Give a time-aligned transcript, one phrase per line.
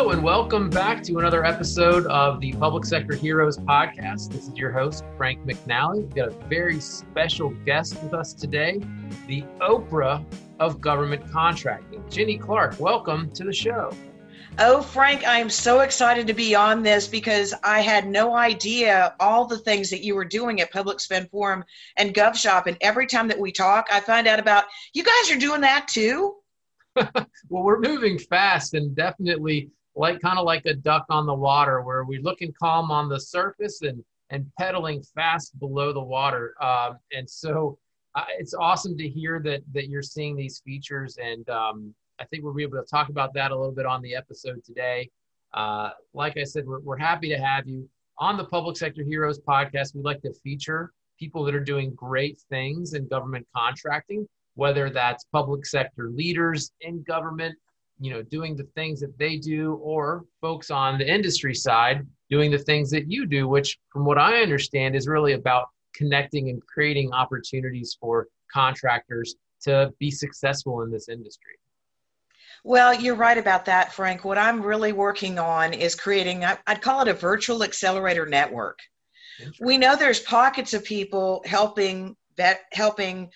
[0.00, 4.32] Hello, and welcome back to another episode of the Public Sector Heroes podcast.
[4.32, 5.98] This is your host, Frank McNally.
[5.98, 8.80] We've got a very special guest with us today,
[9.26, 10.24] the Oprah
[10.58, 12.80] of government contracting, Ginny Clark.
[12.80, 13.94] Welcome to the show.
[14.58, 19.44] Oh, Frank, I'm so excited to be on this because I had no idea all
[19.44, 21.62] the things that you were doing at Public Spend Forum
[21.98, 22.66] and GovShop.
[22.68, 25.88] And every time that we talk, I find out about you guys are doing that
[25.88, 26.36] too.
[26.96, 31.82] well, we're moving fast and definitely like kind of like a duck on the water,
[31.82, 36.54] where we're looking calm on the surface and and pedaling fast below the water.
[36.62, 37.78] Um, and so
[38.14, 42.44] uh, it's awesome to hear that that you're seeing these features, and um, I think
[42.44, 45.10] we'll be able to talk about that a little bit on the episode today.
[45.52, 49.40] Uh, like I said, we're, we're happy to have you on the Public Sector Heroes
[49.40, 49.94] podcast.
[49.96, 55.24] We like to feature people that are doing great things in government contracting whether that's
[55.32, 57.56] public sector leaders in government,
[58.00, 62.50] you know, doing the things that they do, or folks on the industry side doing
[62.50, 66.64] the things that you do, which, from what I understand, is really about connecting and
[66.66, 71.52] creating opportunities for contractors to be successful in this industry.
[72.64, 74.24] Well, you're right about that, Frank.
[74.24, 78.78] What I'm really working on is creating, I'd call it a virtual accelerator network.
[79.60, 83.30] We know there's pockets of people helping that helping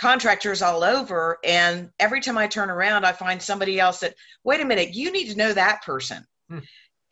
[0.00, 4.60] contractors all over and every time i turn around i find somebody else that wait
[4.60, 6.24] a minute you need to know that person.
[6.48, 6.60] Hmm.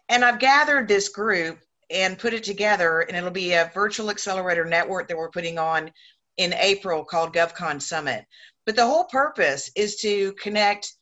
[0.08, 1.58] and i've gathered this group
[1.91, 5.91] and put it together and it'll be a virtual accelerator network that we're putting on
[6.39, 8.25] in april called govcon summit.
[8.64, 10.92] But the whole purpose is to connect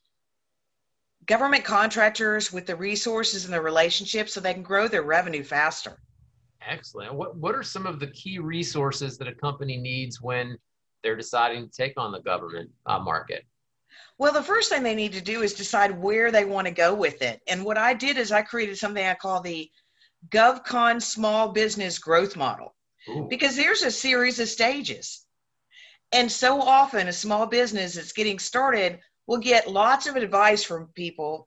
[1.26, 5.98] government contractors with the resources and the relationships so they can grow their revenue faster.
[6.66, 7.14] Excellent.
[7.14, 10.56] What, what are some of the key resources that a company needs when
[11.06, 13.46] they're deciding to take on the government uh, market?
[14.18, 16.94] Well, the first thing they need to do is decide where they want to go
[16.94, 17.40] with it.
[17.46, 19.70] And what I did is I created something I call the
[20.30, 22.74] GovCon Small Business Growth Model
[23.08, 23.28] Ooh.
[23.30, 25.24] because there's a series of stages.
[26.10, 30.88] And so often, a small business that's getting started will get lots of advice from
[30.96, 31.46] people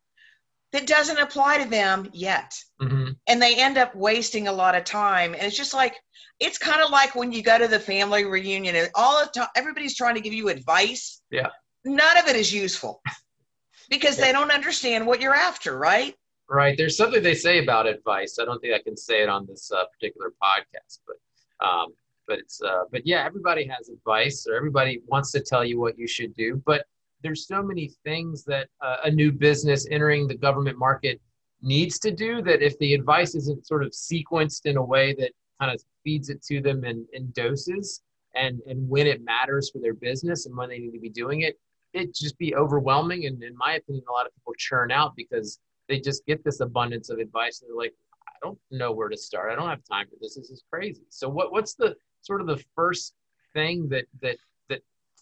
[0.71, 2.55] that doesn't apply to them yet.
[2.81, 3.11] Mm-hmm.
[3.27, 5.33] And they end up wasting a lot of time.
[5.33, 5.95] And it's just like,
[6.39, 9.49] it's kind of like when you go to the family reunion and all the time,
[9.55, 11.21] everybody's trying to give you advice.
[11.31, 11.47] Yeah.
[11.85, 13.01] None of it is useful
[13.89, 14.25] because yeah.
[14.25, 16.13] they don't understand what you're after, right?
[16.47, 16.77] Right.
[16.77, 18.37] There's something they say about advice.
[18.39, 21.93] I don't think I can say it on this uh, particular podcast, but, um,
[22.27, 25.97] but it's, uh, but yeah, everybody has advice or everybody wants to tell you what
[25.97, 26.61] you should do.
[26.65, 26.85] But
[27.21, 31.19] there's so many things that uh, a new business entering the government market
[31.61, 35.31] needs to do that if the advice isn't sort of sequenced in a way that
[35.59, 38.01] kind of feeds it to them in, in doses
[38.35, 41.41] and and when it matters for their business and when they need to be doing
[41.41, 41.59] it
[41.93, 43.25] it just be overwhelming.
[43.25, 46.59] And in my opinion a lot of people churn out because they just get this
[46.59, 47.93] abundance of advice and they're like
[48.27, 49.51] i don't know where to start.
[49.51, 50.35] I don't have time for this.
[50.35, 51.03] This is crazy.
[51.09, 53.15] So what what's the sort of the first
[53.53, 54.37] thing that that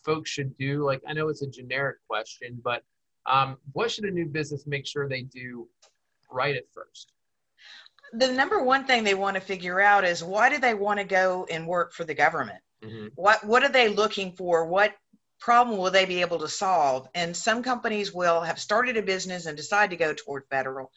[0.08, 0.84] folks should do?
[0.84, 2.82] Like, I know it's a generic question, but
[3.28, 5.68] um, what should a new business make sure they do
[6.32, 7.12] right at first?
[8.14, 11.06] The number one thing they want to figure out is why do they want to
[11.06, 12.60] go and work for the government?
[12.84, 13.08] Mm-hmm.
[13.16, 14.66] What What are they looking for?
[14.66, 14.96] What
[15.40, 17.08] problem will they be able to solve?
[17.14, 20.92] And some companies will have started a business and decide to go toward federal.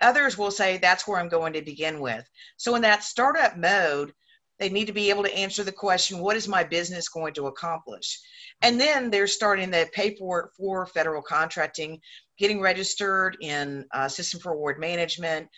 [0.00, 2.28] Others will say that's where I'm going to begin with.
[2.56, 4.12] So in that startup mode,
[4.58, 7.48] they need to be able to answer the question, what is my business going to
[7.48, 8.20] accomplish?
[8.64, 12.00] And then they're starting the paperwork for federal contracting,
[12.38, 15.48] getting registered in uh, System for Award Management,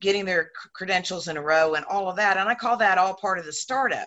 [0.00, 2.36] getting their credentials in a row, and all of that.
[2.36, 4.06] And I call that all part of the startup.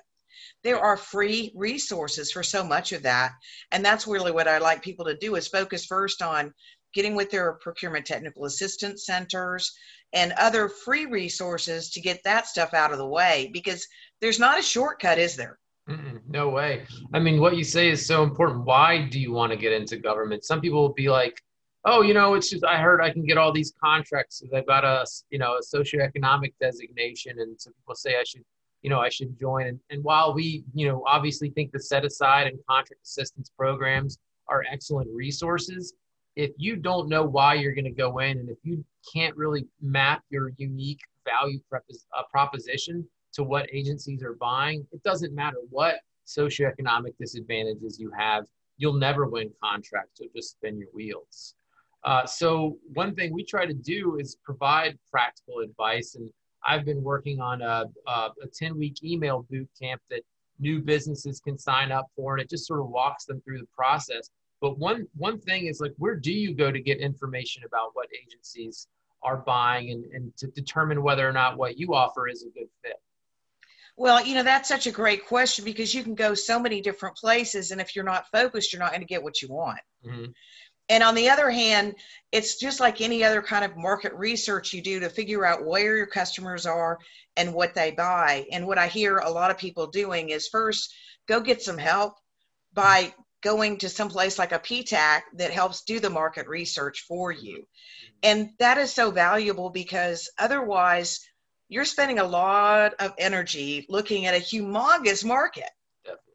[0.64, 3.34] There are free resources for so much of that.
[3.74, 6.54] And that's really what I like people to do is focus first on
[6.94, 9.70] getting with their procurement technical assistance centers
[10.14, 13.86] and other free resources to get that stuff out of the way because
[14.22, 15.60] there's not a shortcut, is there?
[15.90, 16.86] Mm-mm, no way.
[17.14, 18.66] I mean, what you say is so important.
[18.66, 20.44] Why do you want to get into government?
[20.44, 21.40] Some people will be like,
[21.86, 24.42] oh, you know, it's just, I heard I can get all these contracts.
[24.52, 27.40] They've got a, you know, a socioeconomic designation.
[27.40, 28.44] And some people say I should,
[28.82, 29.68] you know, I should join.
[29.68, 34.18] And, and while we, you know, obviously think the set aside and contract assistance programs
[34.48, 35.94] are excellent resources,
[36.36, 38.84] if you don't know why you're going to go in and if you
[39.14, 45.34] can't really map your unique value uh, proposition to what agencies are buying, it doesn't
[45.34, 45.96] matter what
[46.26, 48.46] socioeconomic disadvantages you have,
[48.78, 50.20] you'll never win contracts.
[50.20, 51.56] You'll just spin your wheels.
[52.04, 56.30] Uh, so one thing we try to do is provide practical advice, and
[56.64, 58.12] I've been working on a, a,
[58.44, 60.22] a 10 week email boot camp that
[60.60, 63.68] new businesses can sign up for, and it just sort of walks them through the
[63.76, 64.30] process.
[64.62, 68.08] But one one thing is like, where do you go to get information about what
[68.24, 68.88] agencies
[69.22, 72.70] are buying and, and to determine whether or not what you offer is a good
[72.84, 72.96] fit?
[73.98, 77.16] Well, you know, that's such a great question because you can go so many different
[77.16, 77.72] places.
[77.72, 79.80] And if you're not focused, you're not going to get what you want.
[80.06, 80.32] Mm-hmm.
[80.90, 81.96] And on the other hand,
[82.32, 85.98] it's just like any other kind of market research you do to figure out where
[85.98, 87.00] your customers are
[87.38, 88.46] and what they buy.
[88.52, 90.94] And what I hear a lot of people doing is first
[91.28, 92.18] go get some help
[92.74, 97.32] by going to some place like a PTAC that helps do the market research for
[97.32, 97.66] you.
[98.22, 101.20] And that is so valuable because otherwise
[101.70, 105.70] you're spending a lot of energy looking at a humongous market
[106.04, 106.34] Definitely.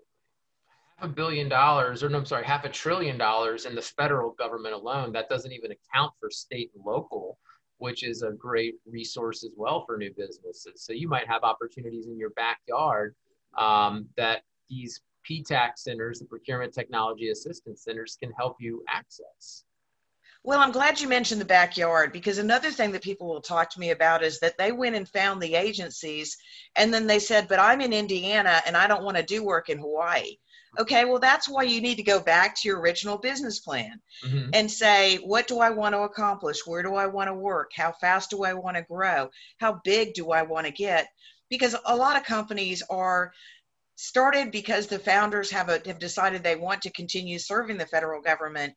[0.97, 4.33] Half a billion dollars, or no, I'm sorry, half a trillion dollars in the federal
[4.33, 5.13] government alone.
[5.13, 7.39] That doesn't even account for state and local,
[7.79, 10.83] which is a great resource as well for new businesses.
[10.83, 13.15] So you might have opportunities in your backyard
[13.57, 19.65] um, that these PTAC centers, the Procurement Technology Assistance Centers, can help you access.
[20.43, 23.81] Well, I'm glad you mentioned the backyard because another thing that people will talk to
[23.81, 26.39] me about is that they went and found the agencies
[26.77, 29.69] and then they said, But I'm in Indiana and I don't want to do work
[29.69, 30.37] in Hawaii.
[30.79, 34.51] Okay, well, that's why you need to go back to your original business plan mm-hmm.
[34.53, 36.65] and say, what do I want to accomplish?
[36.65, 37.73] Where do I want to work?
[37.75, 39.31] How fast do I want to grow?
[39.59, 41.09] How big do I want to get?
[41.49, 43.33] Because a lot of companies are
[43.97, 48.23] started because the founders have, a, have decided they want to continue serving the federal
[48.23, 48.73] government.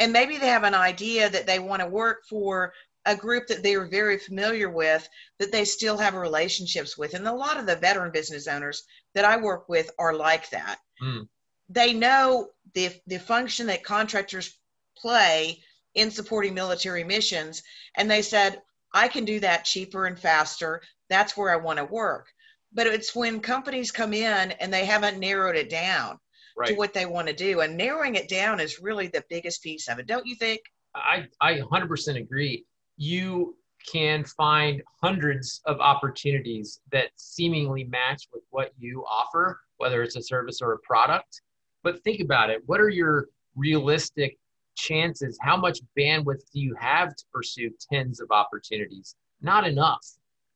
[0.00, 2.72] And maybe they have an idea that they want to work for
[3.06, 5.08] a group that they are very familiar with
[5.38, 7.14] that they still have relationships with.
[7.14, 10.78] And a lot of the veteran business owners that I work with are like that.
[11.02, 11.28] Mm.
[11.68, 14.58] They know the, the function that contractors
[14.96, 15.62] play
[15.94, 17.62] in supporting military missions.
[17.96, 18.60] And they said,
[18.92, 20.80] I can do that cheaper and faster.
[21.08, 22.26] That's where I want to work.
[22.72, 26.18] But it's when companies come in and they haven't narrowed it down
[26.60, 26.68] right.
[26.68, 27.60] to what they want to do.
[27.60, 30.60] And narrowing it down is really the biggest piece of it, don't you think?
[30.94, 32.64] I, I 100% agree.
[32.96, 33.56] You
[33.90, 40.22] can find hundreds of opportunities that seemingly match with what you offer whether it's a
[40.22, 41.40] service or a product.
[41.82, 42.62] But think about it.
[42.66, 44.36] What are your realistic
[44.76, 45.38] chances?
[45.40, 49.16] How much bandwidth do you have to pursue tens of opportunities?
[49.40, 50.06] Not enough.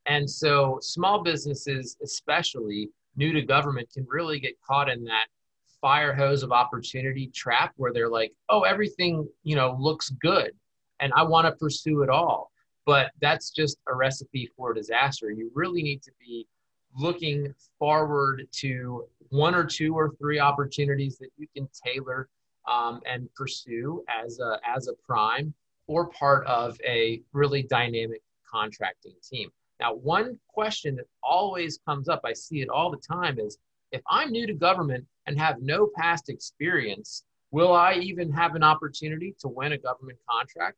[0.04, 5.26] And so small businesses, especially new to government, can really get caught in that
[5.84, 10.52] fire hose of opportunity trap where they're like, oh, everything, you know, looks good
[11.00, 12.50] and I want to pursue it all.
[12.86, 15.30] But that's just a recipe for disaster.
[15.30, 16.46] You really need to be
[16.96, 22.30] looking forward to one or two or three opportunities that you can tailor
[22.66, 25.52] um, and pursue as a, as a prime
[25.86, 29.50] or part of a really dynamic contracting team.
[29.80, 33.58] Now, one question that always comes up, I see it all the time, is
[33.92, 38.62] if I'm new to government and have no past experience, will I even have an
[38.62, 40.76] opportunity to win a government contract?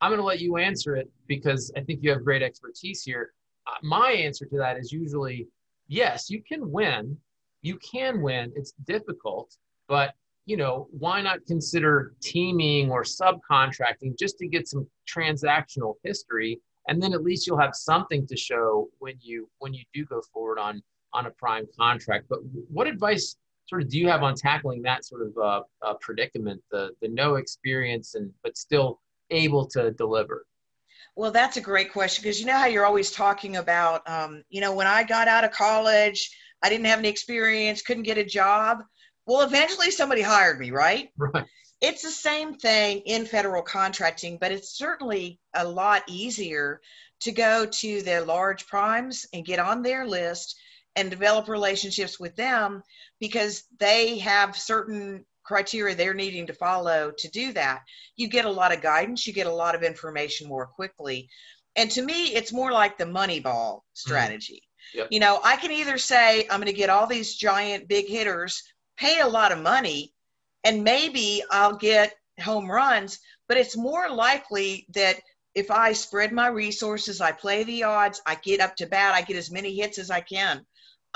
[0.00, 3.32] I'm going to let you answer it because I think you have great expertise here.
[3.66, 5.48] Uh, my answer to that is usually
[5.88, 7.16] yes, you can win.
[7.62, 8.52] You can win.
[8.54, 9.56] It's difficult,
[9.88, 10.14] but
[10.44, 17.02] you know, why not consider teaming or subcontracting just to get some transactional history and
[17.02, 20.58] then at least you'll have something to show when you when you do go forward
[20.58, 20.82] on
[21.12, 22.26] on a prime contract.
[22.28, 25.94] But what advice sort of do you have on tackling that sort of uh, uh,
[26.00, 30.46] predicament, the the no experience and but still able to deliver?
[31.16, 34.60] Well, that's a great question because you know how you're always talking about, um, you
[34.60, 36.30] know, when I got out of college,
[36.62, 38.82] I didn't have any experience, couldn't get a job.
[39.26, 41.10] Well, eventually somebody hired me, right?
[41.18, 41.46] Right.
[41.82, 46.80] It's the same thing in federal contracting, but it's certainly a lot easier
[47.20, 50.58] to go to the large primes and get on their list
[50.96, 52.82] and develop relationships with them
[53.20, 57.82] because they have certain criteria they're needing to follow to do that.
[58.16, 61.28] You get a lot of guidance, you get a lot of information more quickly.
[61.76, 63.80] And to me, it's more like the Moneyball mm-hmm.
[63.94, 64.54] strategy.
[64.54, 64.98] Mm-hmm.
[64.98, 65.08] Yep.
[65.10, 68.62] You know, I can either say, I'm going to get all these giant big hitters,
[68.96, 70.12] pay a lot of money,
[70.64, 75.20] and maybe I'll get home runs, but it's more likely that
[75.54, 79.22] if I spread my resources, I play the odds, I get up to bat, I
[79.22, 80.64] get as many hits as I can.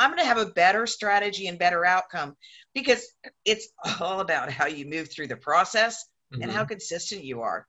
[0.01, 2.35] I'm going to have a better strategy and better outcome
[2.75, 3.07] because
[3.45, 3.69] it's
[4.01, 6.43] all about how you move through the process mm-hmm.
[6.43, 6.69] and how mm-hmm.
[6.69, 7.67] consistent you are.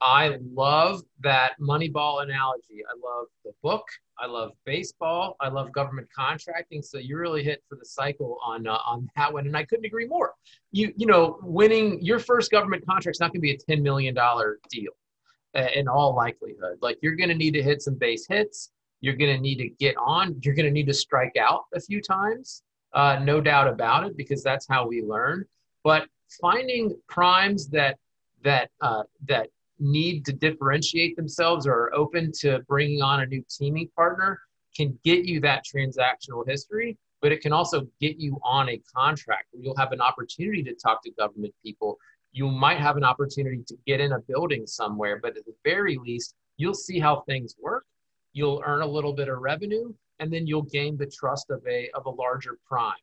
[0.00, 2.82] I love that Moneyball analogy.
[2.88, 3.84] I love the book.
[4.18, 5.36] I love baseball.
[5.40, 6.82] I love government contracting.
[6.82, 9.84] So you really hit for the cycle on uh, on that one, and I couldn't
[9.84, 10.32] agree more.
[10.72, 13.80] You you know, winning your first government contract is not going to be a ten
[13.80, 14.90] million dollar deal,
[15.54, 16.78] uh, in all likelihood.
[16.80, 18.70] Like you're going to need to hit some base hits.
[19.02, 20.40] You're going to need to get on.
[20.42, 22.62] You're going to need to strike out a few times
[22.94, 25.44] uh, no doubt about it, because that's how we learn.
[25.84, 26.06] But
[26.40, 27.98] finding primes that
[28.44, 33.44] that uh, that need to differentiate themselves or are open to bringing on a new
[33.50, 34.40] teaming partner
[34.76, 39.46] can get you that transactional history, but it can also get you on a contract
[39.50, 41.98] where you'll have an opportunity to talk to government people.
[42.32, 45.98] You might have an opportunity to get in a building somewhere, but at the very
[45.98, 47.84] least, you'll see how things work.
[48.32, 51.90] You'll earn a little bit of revenue, and then you'll gain the trust of a
[51.90, 52.94] of a larger prime.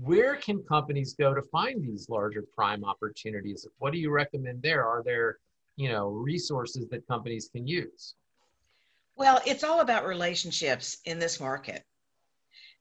[0.00, 3.66] Where can companies go to find these larger prime opportunities?
[3.78, 4.84] What do you recommend there?
[4.84, 5.38] Are there
[5.76, 8.14] you know resources that companies can use?
[9.16, 11.84] Well, it's all about relationships in this market.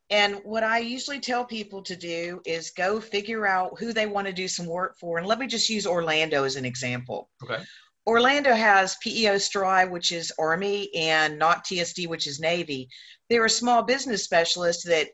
[0.09, 4.27] And what I usually tell people to do is go figure out who they want
[4.27, 5.17] to do some work for.
[5.17, 7.29] And let me just use Orlando as an example.
[7.43, 7.63] Okay.
[8.05, 12.89] Orlando has PEO STRI, which is Army, and NAWCTSD, which is Navy.
[13.29, 15.07] They're a small business specialist that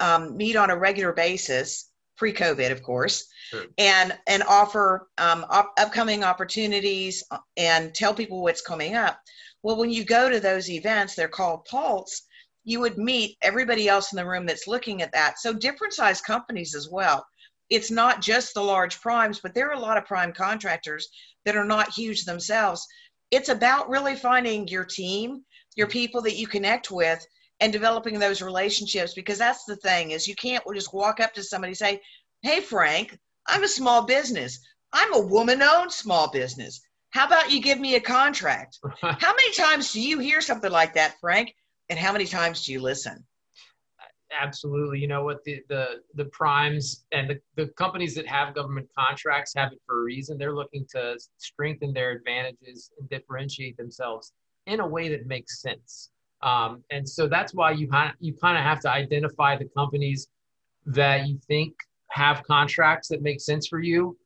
[0.00, 3.66] um, meet on a regular basis, pre-COVID, of course, sure.
[3.76, 7.22] and and offer um, op- upcoming opportunities
[7.58, 9.20] and tell people what's coming up.
[9.62, 12.22] Well, when you go to those events, they're called Pulse.
[12.64, 15.38] You would meet everybody else in the room that's looking at that.
[15.38, 17.26] So different size companies as well.
[17.70, 21.08] It's not just the large primes, but there are a lot of prime contractors
[21.44, 22.86] that are not huge themselves.
[23.30, 25.44] It's about really finding your team,
[25.76, 25.92] your mm-hmm.
[25.92, 27.24] people that you connect with,
[27.60, 31.42] and developing those relationships because that's the thing is you can't just walk up to
[31.42, 32.00] somebody and say,
[32.42, 34.58] "Hey Frank, I'm a small business.
[34.92, 36.80] I'm a woman-owned small business.
[37.10, 40.94] How about you give me a contract?" how many times do you hear something like
[40.94, 41.54] that, Frank?
[41.88, 43.24] And how many times do you listen?
[44.38, 44.98] Absolutely.
[44.98, 49.52] You know what the the the primes and the, the companies that have government contracts
[49.56, 50.38] have it for a reason.
[50.38, 54.32] They're looking to strengthen their advantages and differentiate themselves
[54.66, 56.10] in a way that makes sense.
[56.42, 60.28] Um, and so that's why you you kind of have to identify the companies
[60.86, 61.74] that you think
[62.10, 64.16] have contracts that make sense for you,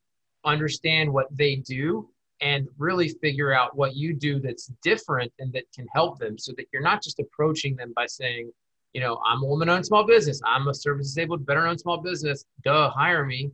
[0.45, 2.09] understand what they do,
[2.41, 6.53] and really figure out what you do that's different and that can help them so
[6.57, 8.51] that you're not just approaching them by saying,
[8.95, 10.41] you know, I'm a woman owned small business.
[10.47, 12.45] I'm a service disabled veteran owned small business.
[12.65, 13.51] Duh, hire me.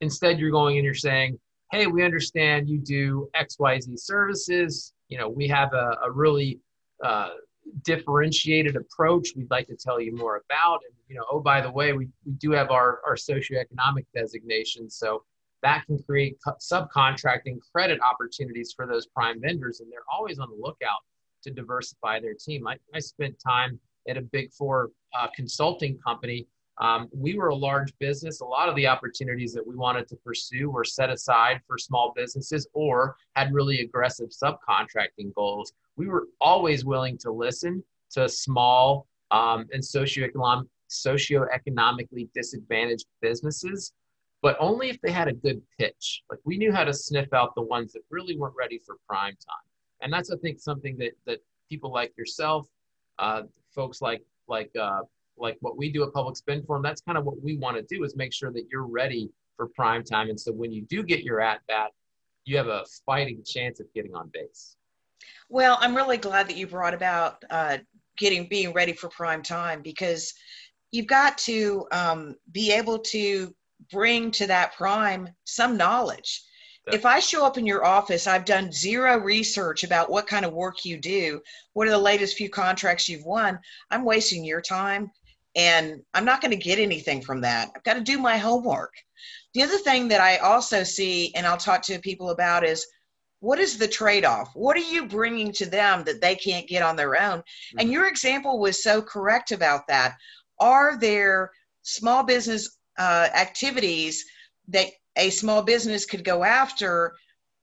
[0.00, 1.38] Instead, you're going and you're saying,
[1.72, 4.92] hey, we understand you do XYZ services.
[5.08, 6.60] You know, we have a, a really
[7.02, 7.30] uh,
[7.82, 10.80] differentiated approach we'd like to tell you more about.
[10.86, 14.88] And, you know, oh, by the way, we, we do have our, our socioeconomic designation.
[14.88, 15.24] So
[15.62, 19.80] that can create subcontracting credit opportunities for those prime vendors.
[19.80, 21.00] And they're always on the lookout
[21.42, 22.68] to diversify their team.
[22.68, 26.46] I, I spent time at a big four uh, consulting company.
[26.78, 28.40] Um, we were a large business.
[28.40, 32.12] A lot of the opportunities that we wanted to pursue were set aside for small
[32.16, 35.72] businesses or had really aggressive subcontracting goals.
[35.96, 43.92] We were always willing to listen to small um, and socioeconomic, socioeconomically disadvantaged businesses,
[44.42, 46.22] but only if they had a good pitch.
[46.28, 49.34] Like we knew how to sniff out the ones that really weren't ready for prime
[49.34, 49.66] time.
[50.00, 52.66] And that's, I think, something that, that people like yourself
[53.18, 53.42] uh,
[53.74, 55.00] folks like like uh,
[55.36, 57.82] like what we do at Public Spend Forum, that's kind of what we want to
[57.82, 60.28] do is make sure that you're ready for prime time.
[60.28, 61.90] And so when you do get your at bat,
[62.44, 64.76] you have a fighting chance of getting on base.
[65.48, 67.78] Well, I'm really glad that you brought about uh,
[68.16, 70.34] getting being ready for prime time because
[70.90, 73.54] you've got to um, be able to
[73.90, 76.42] bring to that prime some knowledge
[76.86, 80.52] if I show up in your office, I've done zero research about what kind of
[80.52, 81.40] work you do,
[81.72, 83.58] what are the latest few contracts you've won,
[83.90, 85.10] I'm wasting your time
[85.56, 87.70] and I'm not going to get anything from that.
[87.74, 88.92] I've got to do my homework.
[89.54, 92.86] The other thing that I also see, and I'll talk to people about, is
[93.40, 94.50] what is the trade off?
[94.54, 97.38] What are you bringing to them that they can't get on their own?
[97.38, 97.78] Mm-hmm.
[97.78, 100.16] And your example was so correct about that.
[100.58, 104.24] Are there small business uh, activities
[104.68, 107.14] that a small business could go after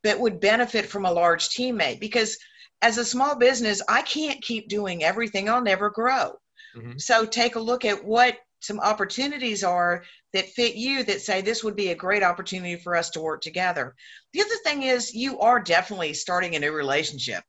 [0.04, 2.00] that would benefit from a large teammate.
[2.00, 2.38] Because
[2.82, 5.50] as a small business i can't keep doing everything.
[5.50, 6.38] I'll never grow.
[6.76, 6.98] Mm-hmm.
[6.98, 11.66] so take a look at what some opportunities are that fit you that say this
[11.66, 13.94] would be a great opportunity for us to work together.
[14.32, 17.44] The other thing is you are definitely starting a new relationship.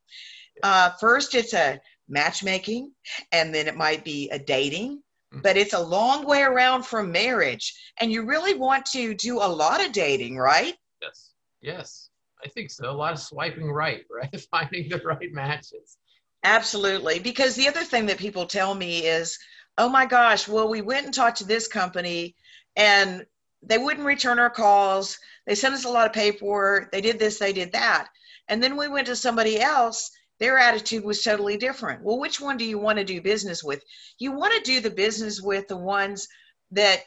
[0.62, 2.92] Uh, first it's a matchmaking
[3.30, 5.02] and then it might be a dating
[5.40, 7.74] but it's a long way around from marriage.
[7.98, 10.74] And you really want to do a lot of dating, right?
[11.00, 11.30] Yes.
[11.60, 12.08] Yes.
[12.44, 12.90] I think so.
[12.90, 14.40] A lot of swiping right, right?
[14.50, 15.96] Finding the right matches.
[16.44, 17.20] Absolutely.
[17.20, 19.38] Because the other thing that people tell me is,
[19.78, 22.34] oh my gosh, well, we went and talked to this company
[22.76, 23.24] and
[23.62, 25.18] they wouldn't return our calls.
[25.46, 26.90] They sent us a lot of paperwork.
[26.90, 28.08] They did this, they did that.
[28.48, 30.10] And then we went to somebody else
[30.42, 32.02] their attitude was totally different.
[32.02, 33.80] Well, which one do you want to do business with?
[34.18, 36.26] You want to do the business with the ones
[36.72, 37.04] that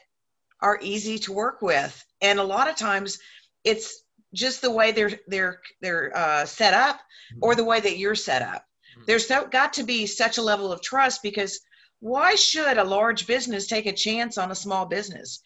[0.62, 2.02] are easy to work with.
[2.22, 3.18] And a lot of times
[3.62, 4.02] it's
[4.32, 6.98] just the way they're they're they're uh, set up
[7.42, 8.64] or the way that you're set up.
[9.06, 11.60] There's so, got to be such a level of trust because
[12.00, 15.42] why should a large business take a chance on a small business?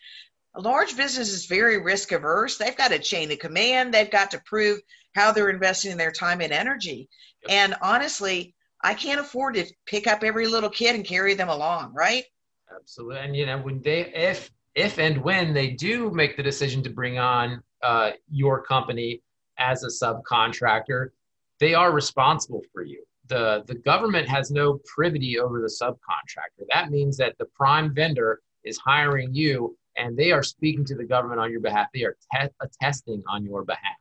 [0.54, 2.56] A large business is very risk averse.
[2.56, 3.92] They've got a chain of command.
[3.92, 4.80] They've got to prove
[5.14, 7.08] how they're investing their time and energy.
[7.42, 7.50] Yep.
[7.50, 11.92] And honestly, I can't afford to pick up every little kid and carry them along,
[11.94, 12.24] right?
[12.74, 13.18] Absolutely.
[13.18, 16.90] And you know, when they if if and when they do make the decision to
[16.90, 19.20] bring on uh, your company
[19.58, 21.08] as a subcontractor,
[21.58, 23.04] they are responsible for you.
[23.28, 26.66] The, the government has no privity over the subcontractor.
[26.72, 31.04] That means that the prime vendor is hiring you and they are speaking to the
[31.04, 31.88] government on your behalf.
[31.94, 33.96] They are te- attesting on your behalf.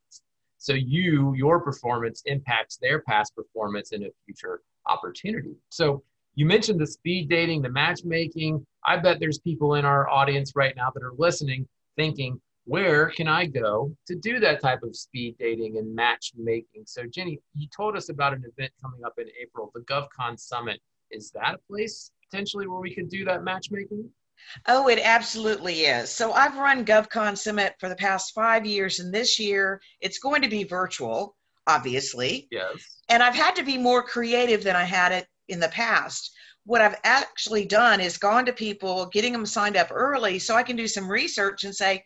[0.60, 5.56] So you, your performance impacts their past performance in a future opportunity.
[5.70, 6.04] So
[6.36, 8.66] you mentioned the speed dating, the matchmaking.
[8.86, 13.28] I bet there's people in our audience right now that are listening thinking, where can
[13.28, 16.84] I go to do that type of speed dating and matchmaking?
[16.86, 20.80] So, Jenny, you told us about an event coming up in April, the GovCon Summit.
[21.10, 24.10] Is that a place potentially where we could do that matchmaking?
[24.68, 26.10] Oh, it absolutely is.
[26.10, 30.42] So I've run GovCon Summit for the past five years, and this year it's going
[30.42, 31.36] to be virtual,
[31.68, 32.48] obviously.
[32.52, 32.74] Yes.
[33.10, 36.32] And I've had to be more creative than I had it in the past.
[36.66, 40.64] What I've actually done is gone to people, getting them signed up early so I
[40.64, 42.04] can do some research and say,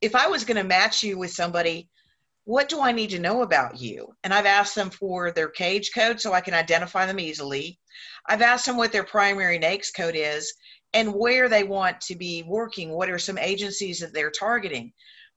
[0.00, 1.88] if I was going to match you with somebody,
[2.44, 4.14] what do I need to know about you?
[4.22, 7.78] And I've asked them for their cage code so I can identify them easily.
[8.26, 10.52] I've asked them what their primary NAICS code is
[10.96, 12.90] and where they want to be working.
[12.90, 14.92] What are some agencies that they're targeting?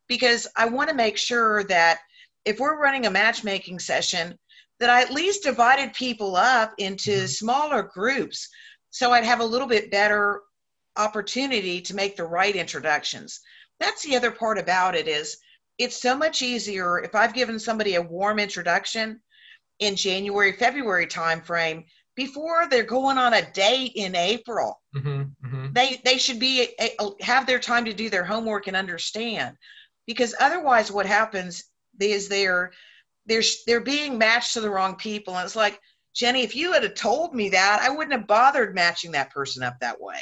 [0.07, 1.99] Because I want to make sure that
[2.45, 4.37] if we're running a matchmaking session,
[4.79, 7.25] that I at least divided people up into mm-hmm.
[7.25, 8.49] smaller groups
[8.91, 10.41] so I'd have a little bit better
[10.97, 13.41] opportunity to make the right introductions
[13.79, 15.37] that's the other part about it is
[15.77, 19.21] it's so much easier if I've given somebody a warm introduction
[19.79, 24.81] in January, February timeframe before they're going on a date in April.
[24.93, 25.38] Mm-hmm,
[25.74, 29.58] They they should be eh, eh, have their time to do their homework and understand,
[30.05, 31.64] because otherwise, what happens
[32.00, 32.72] is they're
[33.25, 35.79] they're they're being matched to the wrong people, and it's like
[36.14, 39.75] Jenny, if you had told me that, I wouldn't have bothered matching that person up
[39.79, 40.22] that way.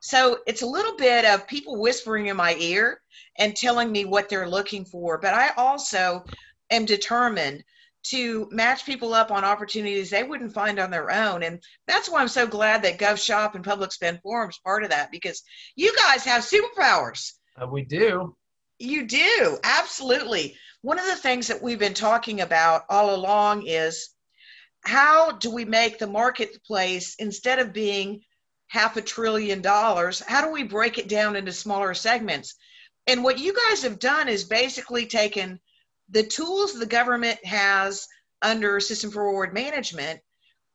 [0.00, 3.00] So it's a little bit of people whispering in my ear
[3.38, 5.18] and telling me what they're looking for.
[5.18, 6.24] But I also
[6.70, 7.64] am determined
[8.10, 11.42] to match people up on opportunities they wouldn't find on their own.
[11.42, 15.10] And that's why I'm so glad that GovShop and Public Spend Forum's part of that
[15.10, 15.42] because
[15.74, 17.32] you guys have superpowers.
[17.60, 18.36] Uh, we do.
[18.78, 20.56] You do, absolutely.
[20.82, 24.10] One of the things that we've been talking about all along is
[24.82, 28.20] how do we make the marketplace, instead of being
[28.68, 32.54] half a trillion dollars, how do we break it down into smaller segments?
[33.06, 35.60] And what you guys have done is basically taken
[36.10, 38.06] the tools the government has
[38.42, 40.20] under System for Award Management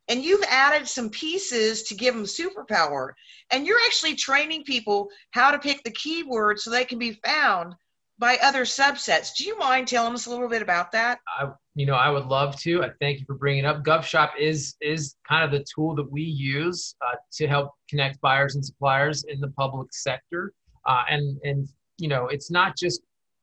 [0.07, 3.11] and you've added some pieces to give them superpower.
[3.51, 7.75] And you're actually training people how to pick the keywords so they can be found
[8.19, 9.35] by other subsets.
[9.37, 11.19] Do you mind telling us a little bit about that?
[11.39, 12.83] I, you know, I would love to.
[12.83, 13.83] I thank you for bringing up.
[13.83, 18.55] GovShop is is kind of the tool that we use uh, to help connect buyers
[18.55, 20.51] and suppliers in the public sector.
[20.85, 23.01] Uh, and and you know, it's not just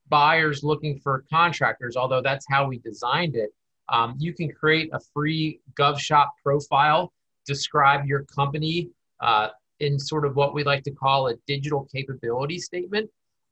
[0.08, 3.50] buyers looking for contractors, although that's how we designed it.
[3.88, 7.12] Um, you can create a free GovShop profile,
[7.46, 8.90] describe your company
[9.20, 9.48] uh,
[9.80, 13.08] in sort of what we like to call a digital capability statement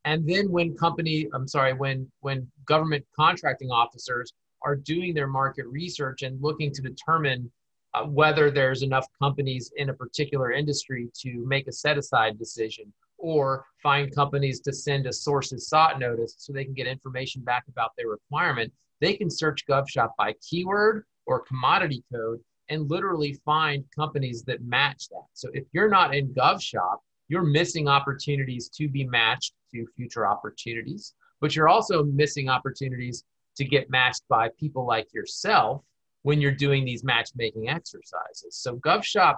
[0.06, 5.66] and then when company, I'm sorry, when when government contracting officers are doing their market
[5.66, 7.50] research and looking to determine
[7.92, 12.92] uh, whether there's enough companies in a particular industry to make a set aside decision
[13.26, 17.64] or find companies to send a sources sought notice so they can get information back
[17.68, 23.82] about their requirement, they can search GovShop by keyword or commodity code and literally find
[23.92, 25.26] companies that match that.
[25.32, 31.14] So if you're not in GovShop, you're missing opportunities to be matched to future opportunities,
[31.40, 33.24] but you're also missing opportunities
[33.56, 35.82] to get matched by people like yourself
[36.22, 38.50] when you're doing these matchmaking exercises.
[38.50, 39.34] So GovShop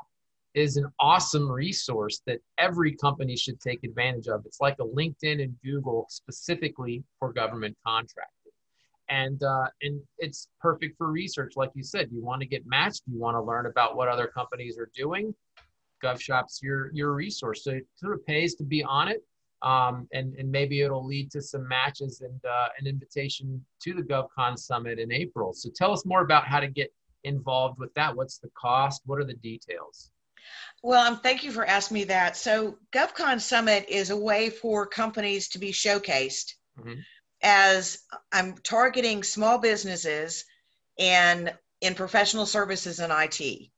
[0.54, 4.44] is an awesome resource that every company should take advantage of.
[4.46, 8.32] It's like a LinkedIn and Google specifically for government contracting.
[9.10, 11.54] And, uh, and it's perfect for research.
[11.56, 14.26] Like you said, you want to get matched, you want to learn about what other
[14.26, 15.34] companies are doing.
[16.02, 17.64] GovShop's your your resource.
[17.64, 19.24] So it sort of pays to be on it,
[19.62, 24.02] um, and and maybe it'll lead to some matches and uh, an invitation to the
[24.02, 25.52] GovCon summit in April.
[25.52, 26.92] So tell us more about how to get
[27.24, 28.14] involved with that.
[28.14, 29.02] What's the cost?
[29.06, 30.10] What are the details?
[30.82, 32.36] Well, um, thank you for asking me that.
[32.36, 36.54] So GovCon Summit is a way for companies to be showcased.
[36.78, 37.00] Mm-hmm.
[37.42, 37.98] as
[38.32, 40.44] I'm targeting small businesses
[40.98, 43.70] and in professional services and IT.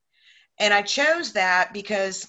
[0.59, 2.27] And I chose that because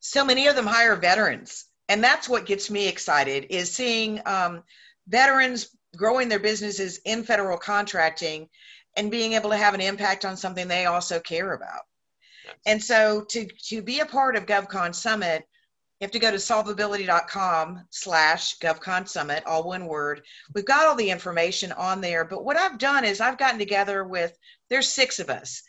[0.00, 1.66] so many of them hire veterans.
[1.88, 4.62] And that's what gets me excited is seeing um,
[5.06, 8.48] veterans growing their businesses in federal contracting
[8.96, 11.82] and being able to have an impact on something they also care about.
[12.44, 12.54] Yes.
[12.66, 15.46] And so to, to be a part of GovCon Summit,
[16.00, 20.22] you have to go to solvability.com slash GovCon Summit, all one word.
[20.54, 22.24] We've got all the information on there.
[22.24, 24.36] But what I've done is I've gotten together with,
[24.68, 25.62] there's six of us.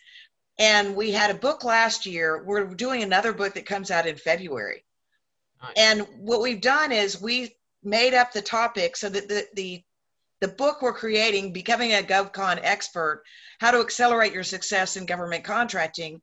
[0.57, 2.43] And we had a book last year.
[2.43, 4.83] We're doing another book that comes out in February.
[5.61, 5.73] Nice.
[5.77, 9.83] And what we've done is we made up the topic so that the, the
[10.43, 13.23] the book we're creating, Becoming a GovCon Expert
[13.59, 16.21] How to Accelerate Your Success in Government Contracting,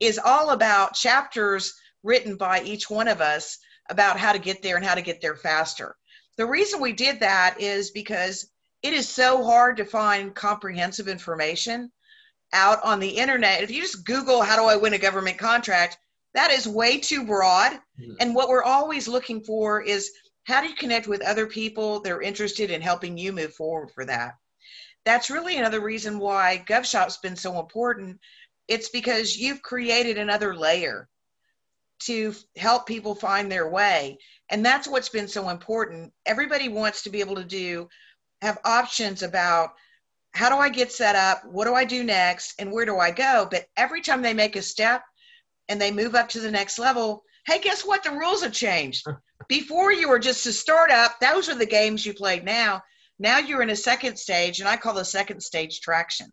[0.00, 3.58] is all about chapters written by each one of us
[3.90, 5.96] about how to get there and how to get there faster.
[6.36, 8.50] The reason we did that is because
[8.82, 11.90] it is so hard to find comprehensive information
[12.52, 13.62] out on the internet.
[13.62, 15.98] If you just Google, how do I win a government contract?
[16.34, 17.72] That is way too broad.
[18.00, 18.12] Mm-hmm.
[18.20, 20.12] And what we're always looking for is
[20.44, 23.90] how do you connect with other people that are interested in helping you move forward
[23.90, 24.34] for that?
[25.04, 28.18] That's really another reason why GovShop's been so important.
[28.68, 31.08] It's because you've created another layer
[32.00, 34.18] to help people find their way.
[34.50, 36.12] And that's what's been so important.
[36.26, 37.88] Everybody wants to be able to do,
[38.42, 39.70] have options about
[40.32, 41.44] how do I get set up?
[41.46, 42.54] What do I do next?
[42.58, 43.48] And where do I go?
[43.50, 45.02] But every time they make a step
[45.68, 48.04] and they move up to the next level, hey, guess what?
[48.04, 49.06] The rules have changed.
[49.48, 52.82] Before you were just a startup, those are the games you played now.
[53.18, 56.30] Now you're in a second stage, and I call the second stage traction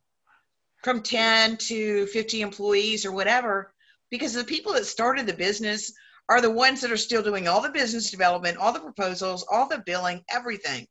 [0.83, 3.73] from 10 to 50 employees or whatever
[4.11, 5.91] because the people that started the business
[6.29, 9.67] are the ones that are still doing all the business development, all the proposals, all
[9.67, 10.87] the billing, everything.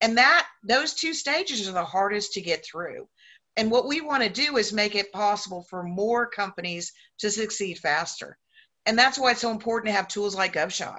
[0.00, 3.08] And that those two stages are the hardest to get through.
[3.56, 7.78] And what we want to do is make it possible for more companies to succeed
[7.78, 8.38] faster.
[8.86, 10.98] And that's why it's so important to have tools like GovShop.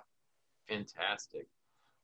[0.67, 1.47] Fantastic.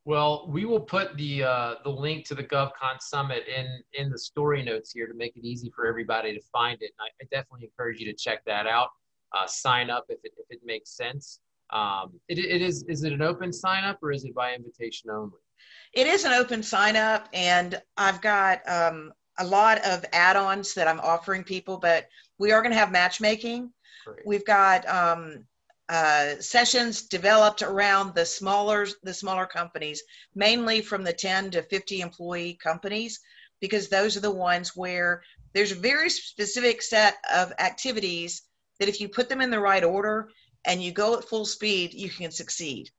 [0.07, 4.17] Well, we will put the uh, the link to the GovCon Summit in in the
[4.17, 6.91] story notes here to make it easy for everybody to find it.
[6.99, 8.89] I, I definitely encourage you to check that out
[9.33, 11.39] uh, sign up if it, if it makes sense.
[11.69, 15.09] Um, it, it is, is it an open sign up or is it by invitation
[15.09, 15.39] only?
[15.93, 20.87] It is an open sign up and I've got um, a lot of add-ons that
[20.87, 22.07] I'm offering people, but
[22.39, 23.71] we are going to have matchmaking.
[24.05, 24.25] Great.
[24.25, 25.45] We've got um,
[25.89, 30.03] uh, sessions developed around the smaller the smaller companies,
[30.35, 33.19] mainly from the 10 to 50 employee companies,
[33.61, 35.23] because those are the ones where
[35.53, 38.43] there's a very specific set of activities
[38.79, 40.29] that if you put them in the right order
[40.65, 42.91] and you go at full speed, you can succeed.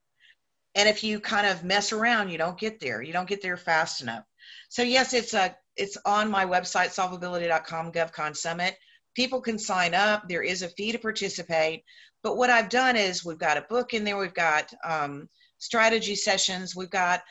[0.74, 3.02] And if you kind of mess around, you don't get there.
[3.02, 4.24] You don't get there fast enough.
[4.68, 8.76] So yes, it's a it's on my website solvability.com GovCon Summit.
[9.18, 10.28] People can sign up.
[10.28, 11.82] There is a fee to participate.
[12.22, 14.16] But what I've done is we've got a book in there.
[14.16, 15.28] We've got um,
[15.58, 16.76] strategy sessions.
[16.76, 17.22] We've got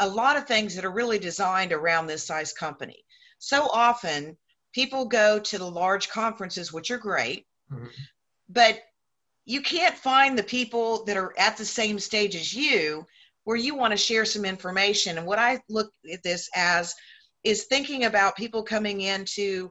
[0.00, 3.04] a lot of things that are really designed around this size company.
[3.38, 4.36] So often
[4.72, 7.86] people go to the large conferences, which are great, Mm-hmm.
[8.48, 8.80] But
[9.44, 13.06] you can't find the people that are at the same stage as you
[13.44, 15.18] where you want to share some information.
[15.18, 16.94] And what I look at this as
[17.42, 19.70] is thinking about people coming into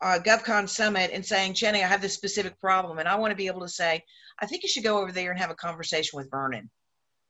[0.00, 3.36] uh, GovCon Summit and saying, Jenny, I have this specific problem, and I want to
[3.36, 4.02] be able to say,
[4.40, 6.70] I think you should go over there and have a conversation with Vernon.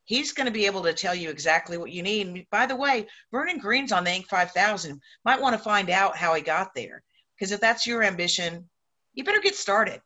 [0.06, 2.26] He's going to be able to tell you exactly what you need.
[2.26, 4.26] And by the way, Vernon Green's on the Inc.
[4.26, 5.00] 5000.
[5.24, 7.02] Might want to find out how he got there.
[7.34, 8.68] Because if that's your ambition,
[9.14, 10.00] you better get started.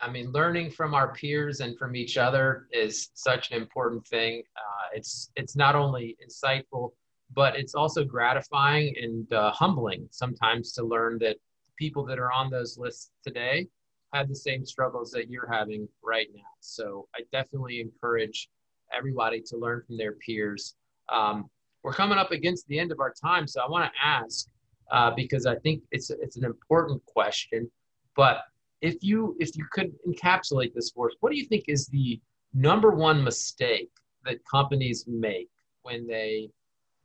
[0.00, 4.42] I mean, learning from our peers and from each other is such an important thing.
[4.56, 6.92] Uh, it's it's not only insightful,
[7.34, 11.36] but it's also gratifying and uh, humbling sometimes to learn that
[11.78, 13.68] people that are on those lists today
[14.12, 16.42] had the same struggles that you're having right now.
[16.60, 18.48] So I definitely encourage
[18.96, 20.74] everybody to learn from their peers.
[21.10, 21.48] Um,
[21.82, 24.48] we're coming up against the end of our time, so I want to ask
[24.90, 27.70] uh, because I think it's it's an important question.
[28.16, 28.42] But
[28.80, 32.20] if you if you could encapsulate this for us, what do you think is the
[32.54, 33.90] number one mistake
[34.24, 35.50] that companies make
[35.82, 36.50] when they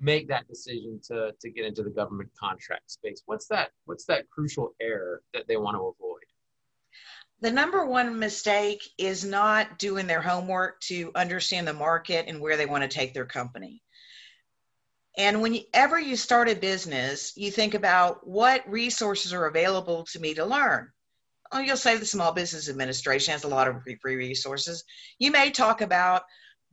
[0.03, 3.23] make that decision to to get into the government contract space?
[3.25, 6.23] What's that what's that crucial error that they want to avoid?
[7.41, 12.55] The number one mistake is not doing their homework to understand the market and where
[12.55, 13.81] they want to take their company.
[15.17, 20.33] And whenever you start a business, you think about what resources are available to me
[20.35, 20.89] to learn
[21.53, 24.83] oh, you'll say the Small Business Administration has a lot of free resources.
[25.19, 26.23] You may talk about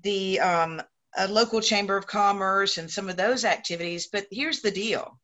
[0.03, 0.83] the um,
[1.17, 4.09] a local chamber of commerce and some of those activities.
[4.13, 5.19] But here's the deal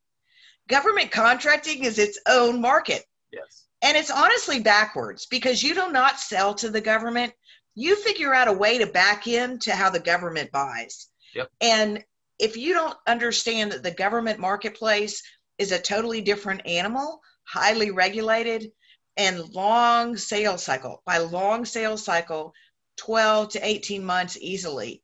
[0.68, 3.04] government contracting is its own market.
[3.32, 3.64] Yes.
[3.82, 7.32] And it's honestly backwards because you do not sell to the government.
[7.74, 11.08] You figure out a way to back in to how the government buys.
[11.34, 11.50] Yep.
[11.60, 12.04] And
[12.38, 15.22] if you don't understand that the government marketplace
[15.58, 18.72] is a totally different animal, highly regulated,
[19.16, 22.52] and long sales cycle, by long sales cycle,
[22.98, 25.02] 12 to 18 months easily,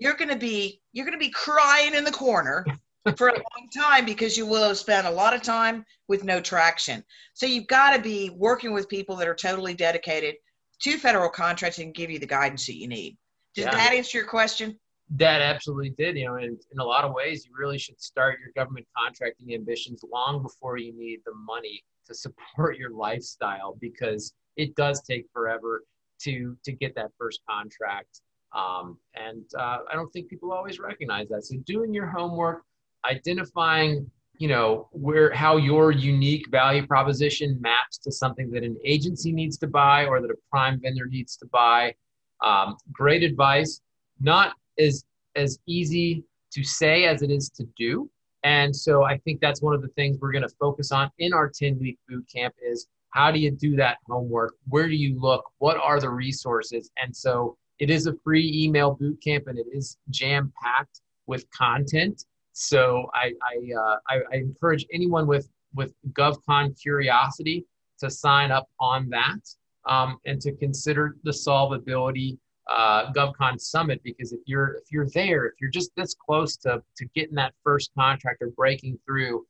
[0.00, 2.64] you're going to be you're going to be crying in the corner
[3.16, 6.40] for a long time because you will have spent a lot of time with no
[6.40, 7.04] traction.
[7.34, 10.36] So you've got to be working with people that are totally dedicated
[10.82, 13.16] to federal contracting and give you the guidance that you need.
[13.54, 13.70] Did yeah.
[13.72, 14.78] that answer your question?
[15.10, 16.16] That absolutely did.
[16.16, 19.54] You know, in, in a lot of ways, you really should start your government contracting
[19.54, 25.26] ambitions long before you need the money to support your lifestyle because it does take
[25.32, 25.82] forever
[26.22, 28.20] to to get that first contract.
[28.54, 31.44] Um, and uh, I don't think people always recognize that.
[31.44, 32.62] So doing your homework,
[33.04, 39.30] identifying you know where how your unique value proposition maps to something that an agency
[39.32, 41.94] needs to buy or that a prime vendor needs to buy
[42.42, 43.80] um, great advice
[44.20, 45.04] not as
[45.36, 48.10] as easy to say as it is to do.
[48.42, 51.32] And so i think that's one of the things we're going to focus on in
[51.32, 54.54] our 10 week boot camp is how do you do that homework?
[54.66, 55.44] Where do you look?
[55.58, 56.90] What are the resources?
[57.00, 61.48] And so it is a free email boot camp and it is jam packed with
[61.50, 67.66] content so I I, uh, I, I encourage anyone with with GovCon curiosity
[67.98, 69.40] to sign up on that
[69.86, 75.46] um, and to consider the solvability uh, GovCon summit because if you're if you're there,
[75.46, 79.44] if you're just this close to to getting that first contract or breaking through,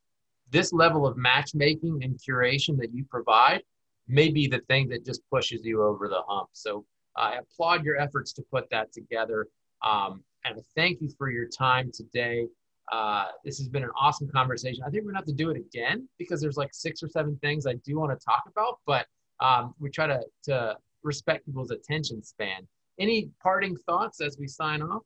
[0.51, 3.63] this level of matchmaking and curation that you provide
[4.09, 6.49] may be the thing that just pushes you over the hump.
[6.53, 6.85] So
[7.16, 9.46] I applaud your efforts to put that together.
[9.83, 12.46] Um, and thank you for your time today.
[12.92, 14.83] Uh, this has been an awesome conversation.
[14.87, 17.37] I think we're gonna have to do it again because there's like six or seven
[17.42, 19.07] things I do want to talk about, but
[19.40, 22.66] um, we try to to respect people's attention span.
[22.98, 25.03] Any parting thoughts as we sign off?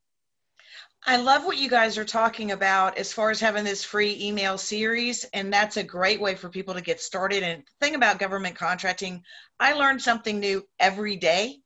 [1.05, 4.57] I love what you guys are talking about as far as having this free email
[4.57, 7.43] series, and that's a great way for people to get started.
[7.43, 9.23] And the thing about government contracting,
[9.59, 11.61] I learn something new every day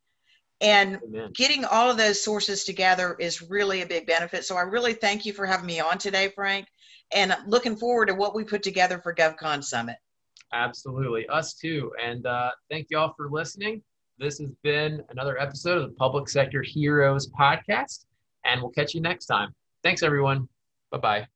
[0.64, 1.32] and Amen.
[1.36, 4.46] getting all of those sources together is really a big benefit.
[4.46, 6.68] So I really thank you for having me on today, Frank,
[7.14, 9.98] and looking forward to what we put together for GovCon Summit.
[10.54, 11.28] Absolutely.
[11.28, 11.92] Us too.
[12.02, 13.84] And uh, thank you all for listening.
[14.18, 18.06] This has been another episode of the Public Sector Heroes podcast,
[18.46, 19.54] and we'll catch you next time.
[19.84, 20.48] Thanks, everyone.
[20.92, 21.33] Bye bye.